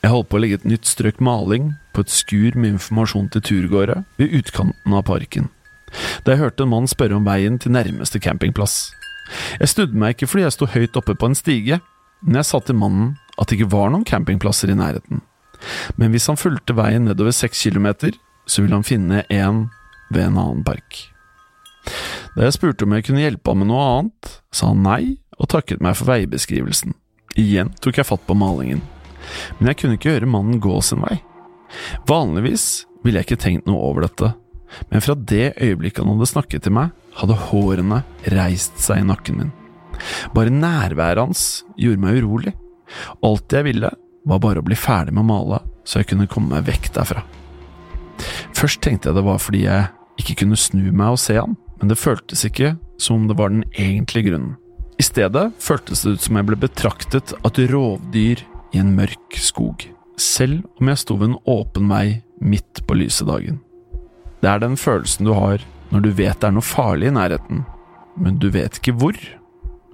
[0.00, 3.42] Jeg holdt på å legge et nytt strøk maling på et skur med informasjon til
[3.44, 5.50] turgåere ved utkanten av parken,
[6.24, 8.94] da jeg hørte en mann spørre om veien til nærmeste campingplass.
[9.60, 11.80] Jeg snudde meg ikke fordi jeg sto høyt oppe på en stige,
[12.24, 15.20] men jeg sa til mannen at det ikke var noen campingplasser i nærheten.
[16.00, 18.14] Men hvis han fulgte veien nedover seks kilometer,
[18.48, 19.66] så ville han finne en
[20.10, 21.02] ved en annen park.
[22.36, 25.50] Da jeg spurte om jeg kunne hjelpe ham med noe annet, sa han nei og
[25.52, 26.96] takket meg for veibeskrivelsen.
[27.40, 28.82] Igjen tok jeg fatt på malingen.
[29.58, 31.20] Men jeg kunne ikke høre mannen gå sin vei.
[32.08, 34.32] Vanligvis ville jeg ikke tenkt noe over dette,
[34.90, 38.02] men fra det øyeblikket han hadde snakket til meg, hadde hårene
[38.34, 39.52] reist seg i nakken min.
[40.34, 42.54] Bare nærværet hans gjorde meg urolig.
[43.26, 43.90] Alt jeg ville,
[44.28, 47.24] var bare å bli ferdig med å male, så jeg kunne komme meg vekk derfra.
[48.56, 49.88] Først tenkte jeg det var fordi jeg
[50.20, 53.52] ikke kunne snu meg og se han, men det føltes ikke som om det var
[53.52, 54.56] den egentlige grunnen.
[55.00, 59.36] I stedet føltes det ut som jeg ble betraktet av et rovdyr i en mørk
[59.40, 59.84] skog,
[60.20, 63.60] selv om jeg sto ved en åpen vei midt på lyse dagen.
[64.40, 67.64] Det er den følelsen du har når du vet det er noe farlig i nærheten,
[68.20, 69.16] men du vet ikke hvor.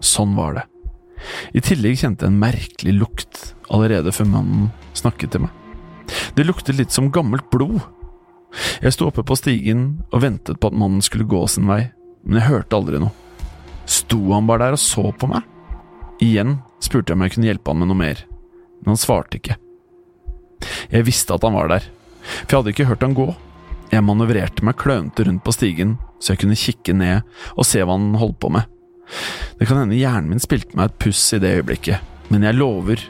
[0.05, 0.65] Sånn var det.
[1.57, 5.55] I tillegg kjente jeg en merkelig lukt allerede før mannen snakket til meg.
[6.37, 7.81] Det luktet litt som gammelt blod.
[8.85, 11.87] Jeg sto oppe på stigen og ventet på at mannen skulle gå sin vei,
[12.25, 13.15] men jeg hørte aldri noe.
[13.89, 15.43] Sto han bare der og så på meg?
[16.23, 18.23] Igjen spurte jeg om jeg kunne hjelpe han med noe mer,
[18.87, 19.59] men han svarte ikke.
[20.95, 21.89] Jeg visste at han var der,
[22.23, 23.27] for jeg hadde ikke hørt han gå.
[23.91, 27.99] Jeg manøvrerte meg klønete rundt på stigen, så jeg kunne kikke ned og se hva
[27.99, 28.71] han holdt på med.
[29.59, 33.03] Det kan hende hjernen min spilte meg et puss i det øyeblikket, men jeg lover,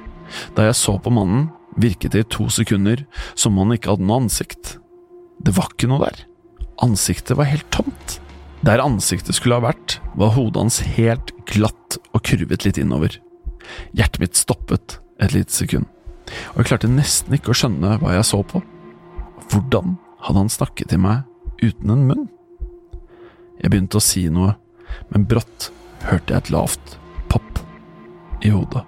[0.56, 3.04] da jeg så på mannen, virket det i to sekunder
[3.36, 4.76] som om han ikke hadde noe ansikt.
[5.44, 6.22] Det var ikke noe der.
[6.84, 8.18] Ansiktet var helt tomt.
[8.64, 13.20] Der ansiktet skulle ha vært, var hodet hans helt glatt og kurvet litt innover.
[13.96, 15.86] Hjertet mitt stoppet et lite sekund,
[16.52, 18.60] og jeg klarte nesten ikke å skjønne hva jeg så på.
[19.46, 19.94] Hvordan
[20.26, 21.24] hadde han snakket til meg
[21.62, 22.24] uten en munn.
[23.60, 24.56] Jeg begynte å si noe,
[25.10, 25.70] men brått
[26.06, 26.96] hørte jeg et lavt
[27.30, 27.60] pop
[28.44, 28.82] i hodet,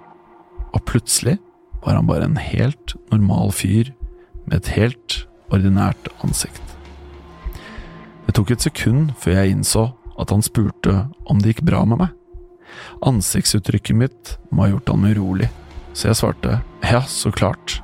[0.73, 1.37] og plutselig
[1.83, 3.93] var han bare en helt normal fyr
[4.45, 6.61] med et helt ordinært ansikt.
[8.27, 9.87] Det tok et sekund før jeg innså
[10.19, 12.11] at han spurte om det gikk bra med meg.
[13.07, 15.49] Ansiktsuttrykket mitt må ha gjort han urolig,
[15.93, 17.79] så jeg svarte ja, så klart.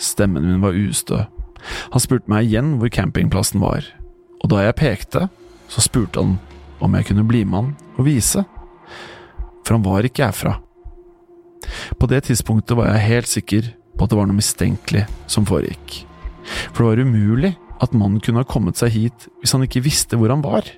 [0.00, 1.24] Stemmen min var ustø,
[1.66, 3.86] han spurte meg igjen hvor campingplassen var,
[4.42, 5.26] og da jeg pekte,
[5.72, 6.36] så spurte han
[6.84, 8.44] om jeg kunne bli med han og vise,
[9.64, 10.56] for han var ikke herfra.
[11.98, 16.02] På det tidspunktet var jeg helt sikker på at det var noe mistenkelig som foregikk,
[16.70, 20.16] for det var umulig at mannen kunne ha kommet seg hit hvis han ikke visste
[20.16, 20.68] hvor han var.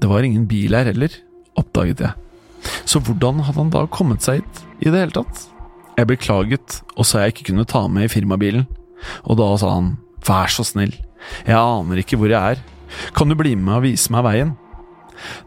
[0.00, 1.12] Det var ingen bil her heller,
[1.60, 2.16] oppdaget jeg.
[2.88, 5.44] Så hvordan hadde han da kommet seg hit i det hele tatt?
[6.00, 8.62] Jeg beklaget og sa jeg ikke kunne ta med i firmabilen,
[9.28, 10.92] og da sa han Vær så snill,
[11.48, 12.58] jeg aner ikke hvor jeg er,
[13.16, 14.50] kan du bli med og vise meg veien?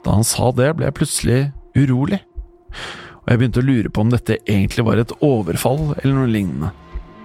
[0.06, 1.40] Da han sa det, ble jeg plutselig
[1.78, 2.20] urolig,
[3.22, 6.72] og jeg begynte å lure på om dette egentlig var et overfall eller noe lignende.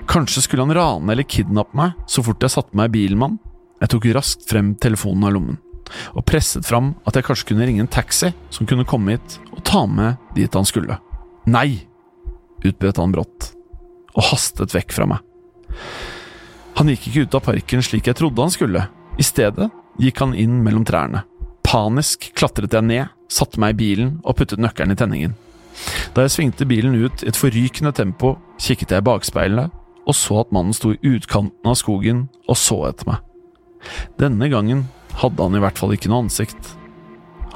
[0.09, 3.33] Kanskje skulle han rane eller kidnappe meg så fort jeg satte meg i bilen med
[3.33, 3.41] han?
[3.83, 5.61] Jeg tok raskt frem telefonen av lommen,
[6.13, 9.65] og presset fram at jeg kanskje kunne ringe en taxi som kunne komme hit og
[9.69, 11.01] ta med dit han skulle.
[11.49, 11.89] Nei!
[12.67, 13.53] Utbrøt han brått,
[14.15, 15.25] og hastet vekk fra meg.
[16.79, 18.87] Han gikk ikke ut av parken slik jeg trodde han skulle,
[19.19, 21.25] i stedet gikk han inn mellom trærne.
[21.67, 25.35] Panisk klatret jeg ned, satte meg i bilen og puttet nøkkelen i tenningen.
[26.15, 29.75] Da jeg svingte bilen ut i et forrykende tempo, kikket jeg i bakspeilet
[30.09, 33.25] og så at mannen sto i utkanten av skogen og så etter meg.
[34.19, 34.87] Denne gangen
[35.21, 36.73] hadde han i hvert fall ikke noe ansikt.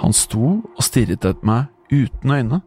[0.02, 2.60] Han sto og stirret etter meg uten øyne,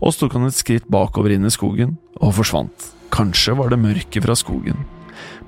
[0.00, 2.92] og så tok han et skritt bakover inn i skogen og forsvant.
[3.14, 4.84] Kanskje var det mørket fra skogen,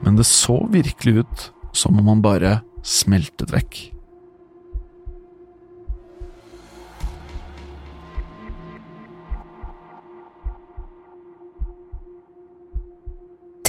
[0.00, 3.80] men det så virkelig ut som om han bare smeltet vekk.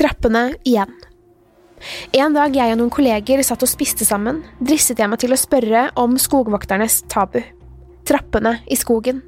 [0.01, 0.93] Trappene igjen.
[2.13, 5.39] En dag jeg og noen kolleger satt og spiste sammen, dristet jeg meg til å
[5.39, 7.41] spørre om skogvokternes tabu.
[8.07, 9.21] Trappene i skogen.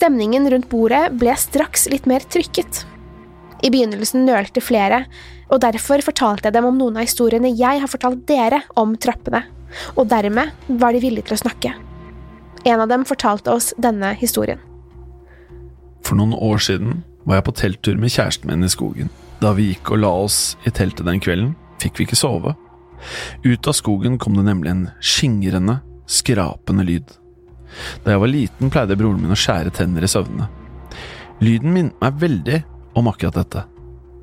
[0.00, 2.86] Stemningen rundt bordet ble straks litt mer trykket.
[3.60, 5.02] I begynnelsen nølte flere,
[5.52, 9.42] og derfor fortalte jeg dem om noen av historiene jeg har fortalt dere om trappene,
[10.00, 11.74] og dermed var de villige til å snakke.
[12.64, 14.64] En av dem fortalte oss denne historien.
[16.00, 19.12] For noen år siden var jeg på telttur med kjæresten min i skogen.
[19.44, 21.52] Da vi gikk og la oss i teltet den kvelden,
[21.84, 22.56] fikk vi ikke sove.
[23.44, 27.19] Ut av skogen kom det nemlig en skingrende, skrapende lyd.
[28.04, 30.48] Da jeg var liten, pleide broren min å skjære tenner i søvne.
[31.40, 32.62] Lyden minnet meg veldig
[32.98, 33.64] om akkurat dette,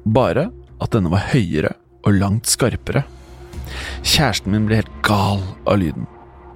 [0.06, 0.50] bare
[0.84, 1.74] at denne var høyere
[2.06, 3.06] og langt skarpere.
[4.06, 6.06] Kjæresten min ble helt gal av lyden,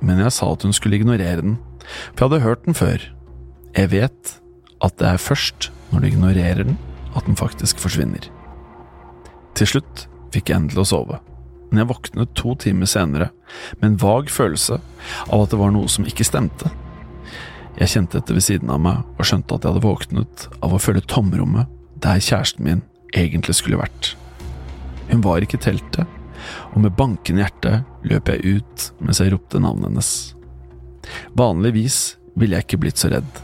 [0.01, 1.57] men jeg sa at hun skulle ignorere den,
[2.13, 3.07] for jeg hadde hørt den før.
[3.75, 4.35] Jeg vet
[4.81, 6.77] at det er først når du ignorerer den,
[7.15, 8.29] at den faktisk forsvinner.
[9.57, 11.19] Til slutt fikk jeg endelig å sove,
[11.69, 13.31] men jeg våknet to timer senere
[13.79, 14.79] med en vag følelse
[15.27, 16.71] av at det var noe som ikke stemte.
[17.81, 20.79] Jeg kjente etter ved siden av meg og skjønte at jeg hadde våknet av å
[20.81, 21.69] føle tomrommet
[22.03, 22.83] der kjæresten min
[23.17, 24.11] egentlig skulle vært.
[25.09, 26.05] Hun var ikke i teltet,
[26.75, 30.11] og med bankende hjerte løp jeg ut mens jeg ropte navnet hennes.
[31.33, 31.97] Vanligvis
[32.37, 33.41] ville jeg ikke blitt så redd,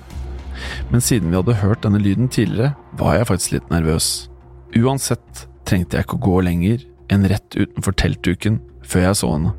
[0.93, 4.28] men siden vi hadde hørt denne lyden tidligere, var jeg faktisk litt nervøs.
[4.78, 9.58] Uansett trengte jeg ikke å gå lenger enn rett utenfor teltduken før jeg så henne.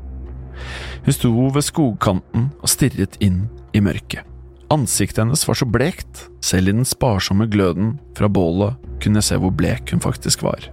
[1.03, 4.28] Hun sto ved skogkanten og stirret inn i mørket.
[4.69, 9.37] Ansiktet hennes var så blekt, selv i den sparsomme gløden fra bålet kunne jeg se
[9.41, 10.67] hvor blek hun faktisk var.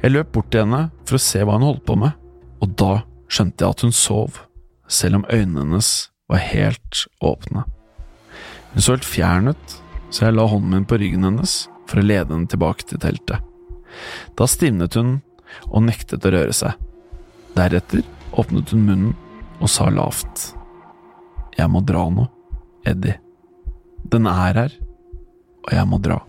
[0.00, 2.16] Jeg løp bort til henne for å se hva hun holdt på med,
[2.64, 4.38] og da skjønte jeg at hun sov,
[4.88, 5.90] selv om øynene hennes
[6.32, 7.66] var helt åpne.
[8.72, 9.76] Hun så helt fjern ut,
[10.08, 13.44] så jeg la hånden min på ryggen hennes for å lede henne tilbake til teltet.
[14.36, 15.18] Da stivnet hun
[15.68, 16.72] og nektet å røre seg.
[17.56, 18.00] Deretter
[18.36, 19.14] åpnet hun munnen
[19.60, 20.54] og sa lavt.
[21.56, 22.26] Jeg må dra nå,
[22.86, 23.18] Eddie.
[24.06, 24.74] Den er her,
[25.66, 26.20] og jeg må dra.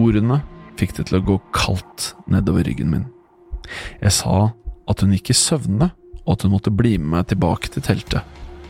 [0.00, 0.40] Ordene
[0.80, 3.04] fikk det til å gå kaldt nedover ryggen min.
[4.00, 4.52] Jeg sa
[4.88, 8.22] at hun gikk i søvne, og at hun måtte bli med meg tilbake til teltet,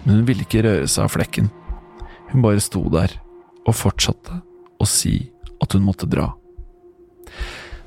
[0.02, 1.50] men hun ville ikke røre seg av flekken.
[2.32, 3.14] Hun bare sto der
[3.62, 4.40] og fortsatte
[4.80, 5.18] å si
[5.62, 6.32] at hun måtte dra.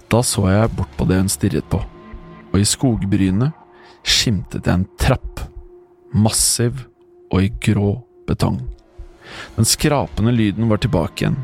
[0.07, 3.57] Da så jeg bort på det hun stirret på, og i skogbrynet
[4.05, 5.41] skimtet jeg en trapp,
[6.13, 6.85] massiv
[7.35, 7.91] og i grå
[8.27, 8.61] betong.
[9.57, 11.39] Den skrapende lyden var tilbake igjen,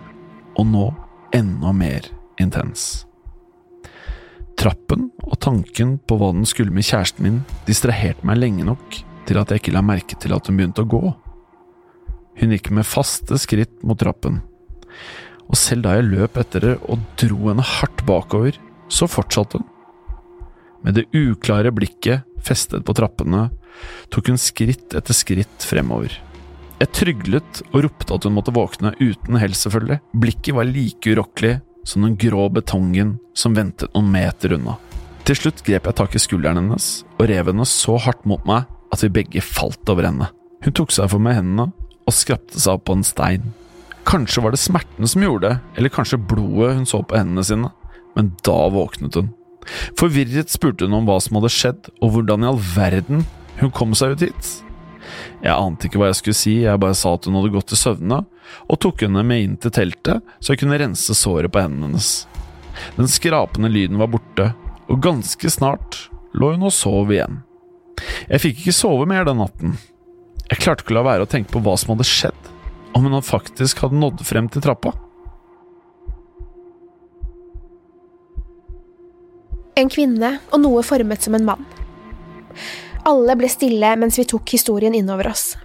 [0.55, 0.87] og nå
[1.35, 2.07] enda mer
[2.39, 3.05] intens.
[4.59, 9.39] Trappen og tanken på hva den skulle med kjæresten min, distraherte meg lenge nok til
[9.39, 11.01] at jeg ikke la merke til at hun begynte å gå.
[12.41, 14.39] Hun gikk med faste skritt mot trappen,
[15.49, 18.55] og selv da jeg løp etter det og dro henne hardt bakover,
[18.91, 19.67] så fortsatte hun.
[20.81, 23.49] Med det uklare blikket festet på trappene
[24.13, 26.13] tok hun skritt etter skritt fremover.
[26.81, 29.99] Jeg tryglet og ropte at hun måtte våkne, uten hell selvfølgelig.
[30.17, 34.77] Blikket var like urokkelig som den grå betongen som ventet noen meter unna.
[35.25, 38.65] Til slutt grep jeg tak i skulderen hennes og rev henne så hardt mot meg
[38.91, 40.31] at vi begge falt over henne.
[40.65, 41.69] Hun tok seg for meg hendene
[42.09, 43.51] og skrapte seg opp på en stein.
[44.09, 47.69] Kanskje var det smerten som gjorde det, eller kanskje blodet hun så på hendene sine,
[48.17, 49.29] men da våknet hun.
[49.99, 53.21] Forvirret spurte hun om hva som hadde skjedd, og hvordan i all verden
[53.61, 54.51] hun kom seg ut hit.
[55.41, 57.79] Jeg ante ikke hva jeg skulle si, jeg bare sa at hun hadde gått til
[57.79, 58.21] søvne,
[58.67, 62.11] og tok henne med inn til teltet så jeg kunne rense såret på hendene hennes.
[62.97, 64.51] Den skrapende lyden var borte,
[64.89, 66.07] og ganske snart
[66.37, 67.41] lå hun og sov igjen.
[68.29, 69.77] Jeg fikk ikke sove mer den natten.
[70.49, 72.51] Jeg klarte ikke å la være å tenke på hva som hadde skjedd,
[72.97, 74.93] om hun faktisk hadde nådd frem til trappa.
[79.79, 81.63] En kvinne og noe formet som en mann.
[83.09, 85.55] Alle ble stille mens vi tok historien innover oss.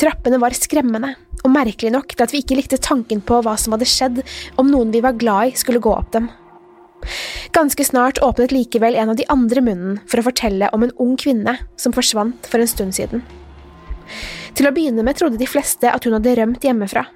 [0.00, 1.12] Trappene var skremmende,
[1.42, 4.22] og merkelig nok til at vi ikke likte tanken på hva som hadde skjedd
[4.58, 6.26] om noen vi var glad i, skulle gå opp dem.
[7.54, 11.16] Ganske snart åpnet likevel en av de andre munnen for å fortelle om en ung
[11.18, 13.22] kvinne som forsvant for en stund siden.
[14.58, 17.06] Til å begynne med trodde de fleste at hun hadde rømt hjemmefra.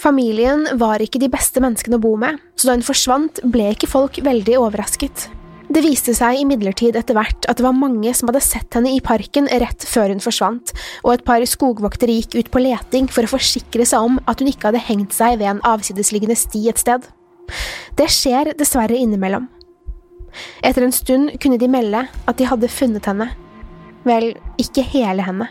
[0.00, 3.90] Familien var ikke de beste menneskene å bo med, så da hun forsvant, ble ikke
[3.90, 5.28] folk veldig overrasket.
[5.70, 9.02] Det viste seg imidlertid etter hvert at det var mange som hadde sett henne i
[9.04, 10.72] parken rett før hun forsvant,
[11.04, 14.50] og et par skogvoktere gikk ut på leting for å forsikre seg om at hun
[14.50, 17.06] ikke hadde hengt seg ved en avsidesliggende sti et sted.
[17.94, 19.46] Det skjer dessverre innimellom.
[20.66, 23.30] Etter en stund kunne de melde at de hadde funnet henne.
[24.06, 25.46] Vel, ikke hele henne.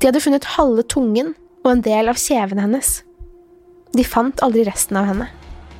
[0.00, 1.32] De hadde funnet halve tungen
[1.64, 2.92] og en del av kjevene hennes.
[3.96, 5.32] De fant aldri resten av henne.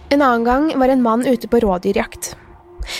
[0.08, 2.32] En annen gang var en mann ute på rådyrjakt.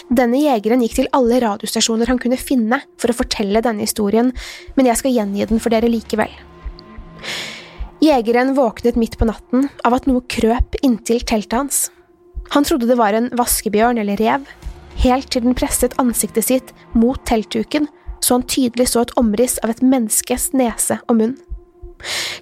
[0.09, 4.33] Denne jegeren gikk til alle radiostasjoner han kunne finne for å fortelle denne historien,
[4.77, 6.33] men jeg skal gjengi den for dere likevel.
[8.03, 11.79] Jegeren våknet midt på natten av at noe krøp inntil teltet hans.
[12.55, 14.45] Han trodde det var en vaskebjørn eller rev,
[15.03, 17.89] helt til den presset ansiktet sitt mot teltduken
[18.21, 21.35] så han tydelig så et omriss av et menneskes nese og munn.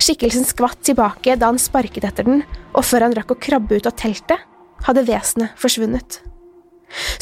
[0.02, 2.42] Skikkelsen skvatt tilbake da han sparket etter den,
[2.74, 4.40] og før han rakk å krabbe ut av teltet,
[4.84, 6.20] hadde vesenet forsvunnet.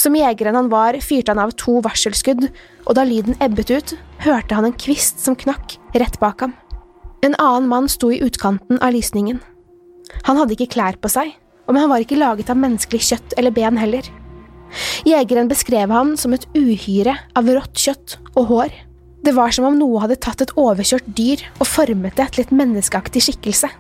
[0.01, 2.49] Som jegeren han var, fyrte han av to varselskudd,
[2.87, 3.95] og da lyden ebbet ut,
[4.25, 6.57] hørte han en kvist som knakk rett bak ham.
[7.23, 9.39] En annen mann sto i utkanten av lysningen.
[10.27, 11.31] Han hadde ikke klær på seg,
[11.71, 14.09] men han var ikke laget av menneskelig kjøtt eller ben heller.
[15.07, 18.75] Jegeren beskrev ham som et uhyre av rått kjøtt og hår.
[19.23, 22.55] Det var som om noe hadde tatt et overkjørt dyr og formet det til et
[22.59, 23.71] menneskeaktig skikkelse.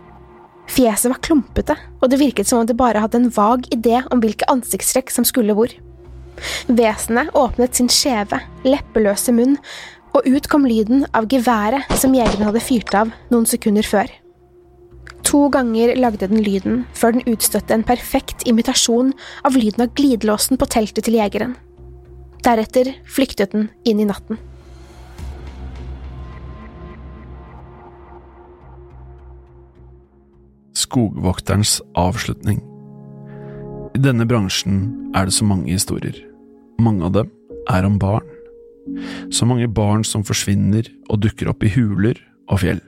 [0.72, 4.22] Fjeset var klumpete, og det virket som om det bare hadde en vag idé om
[4.22, 5.72] hvilke ansiktstrekk som skulle hvor.
[6.72, 9.58] Vesenet åpnet sin skjeve, leppeløse munn,
[10.16, 14.10] og ut kom lyden av geværet som jegeren hadde fyrt av noen sekunder før.
[15.28, 19.12] To ganger lagde den lyden, før den utstøtte en perfekt imitasjon
[19.46, 21.54] av lyden av glidelåsen på teltet til jegeren.
[22.42, 24.40] Deretter flyktet den inn i natten.
[30.78, 32.62] Skogvokterens avslutning
[33.96, 36.16] I denne bransjen er det så mange historier.
[36.80, 37.32] Mange av dem
[37.70, 38.24] er om barn.
[39.30, 42.16] Så mange barn som forsvinner og dukker opp i huler
[42.48, 42.80] og fjell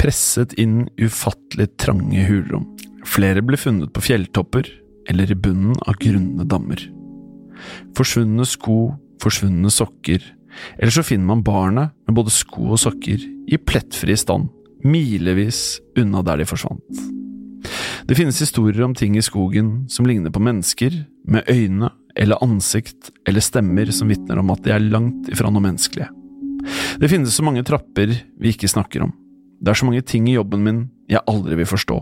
[0.00, 2.66] presset inn ufattelig trange hulrom.
[3.08, 4.68] Flere ble funnet på fjelltopper
[5.08, 6.80] eller i bunnen av grunne dammer.
[7.96, 8.92] Forsvunne sko,
[9.22, 10.22] forsvunne sokker,
[10.78, 14.50] eller så finner man barnet med både sko og sokker i plettfri stand,
[14.84, 17.06] milevis unna der de forsvant.
[18.08, 20.94] Det finnes historier om ting i skogen som ligner på mennesker,
[21.28, 25.62] med øyne eller ansikt eller stemmer som vitner om at de er langt ifra noe
[25.64, 26.08] menneskelige.
[26.98, 29.12] Det finnes så mange trapper vi ikke snakker om,
[29.60, 31.98] det er så mange ting i jobben min jeg aldri vil forstå,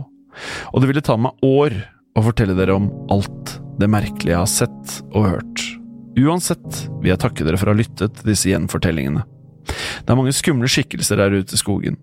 [0.73, 1.75] og det ville ta meg år
[2.17, 5.65] å fortelle dere om alt det merkelige jeg har sett og hørt.
[6.17, 9.25] Uansett vil jeg takke dere for å ha lyttet til disse gjenfortellingene.
[9.67, 11.99] Det er mange skumle skikkelser der ute i skogen,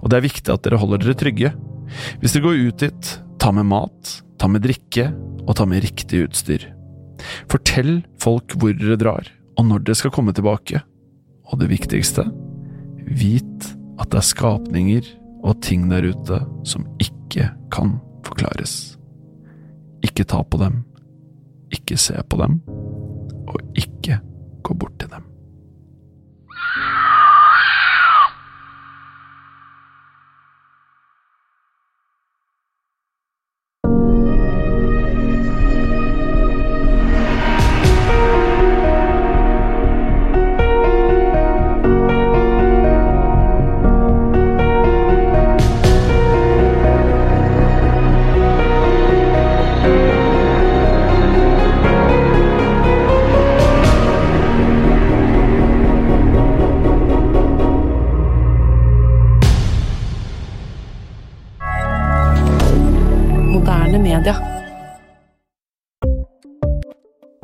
[0.00, 1.52] og det er viktig at dere holder dere trygge.
[2.20, 3.10] Hvis dere går ut dit,
[3.42, 5.10] ta med mat, ta med drikke
[5.46, 6.68] og ta med riktig utstyr.
[7.50, 10.82] Fortell folk hvor dere drar, og når dere skal komme tilbake.
[11.50, 12.24] Og det viktigste,
[13.06, 13.68] vit
[14.00, 15.10] at det er skapninger
[15.42, 17.96] og ting der ute som ikke kan
[18.26, 18.96] forklares.
[20.06, 20.82] Ikke ta på dem,
[21.74, 22.60] ikke se på dem,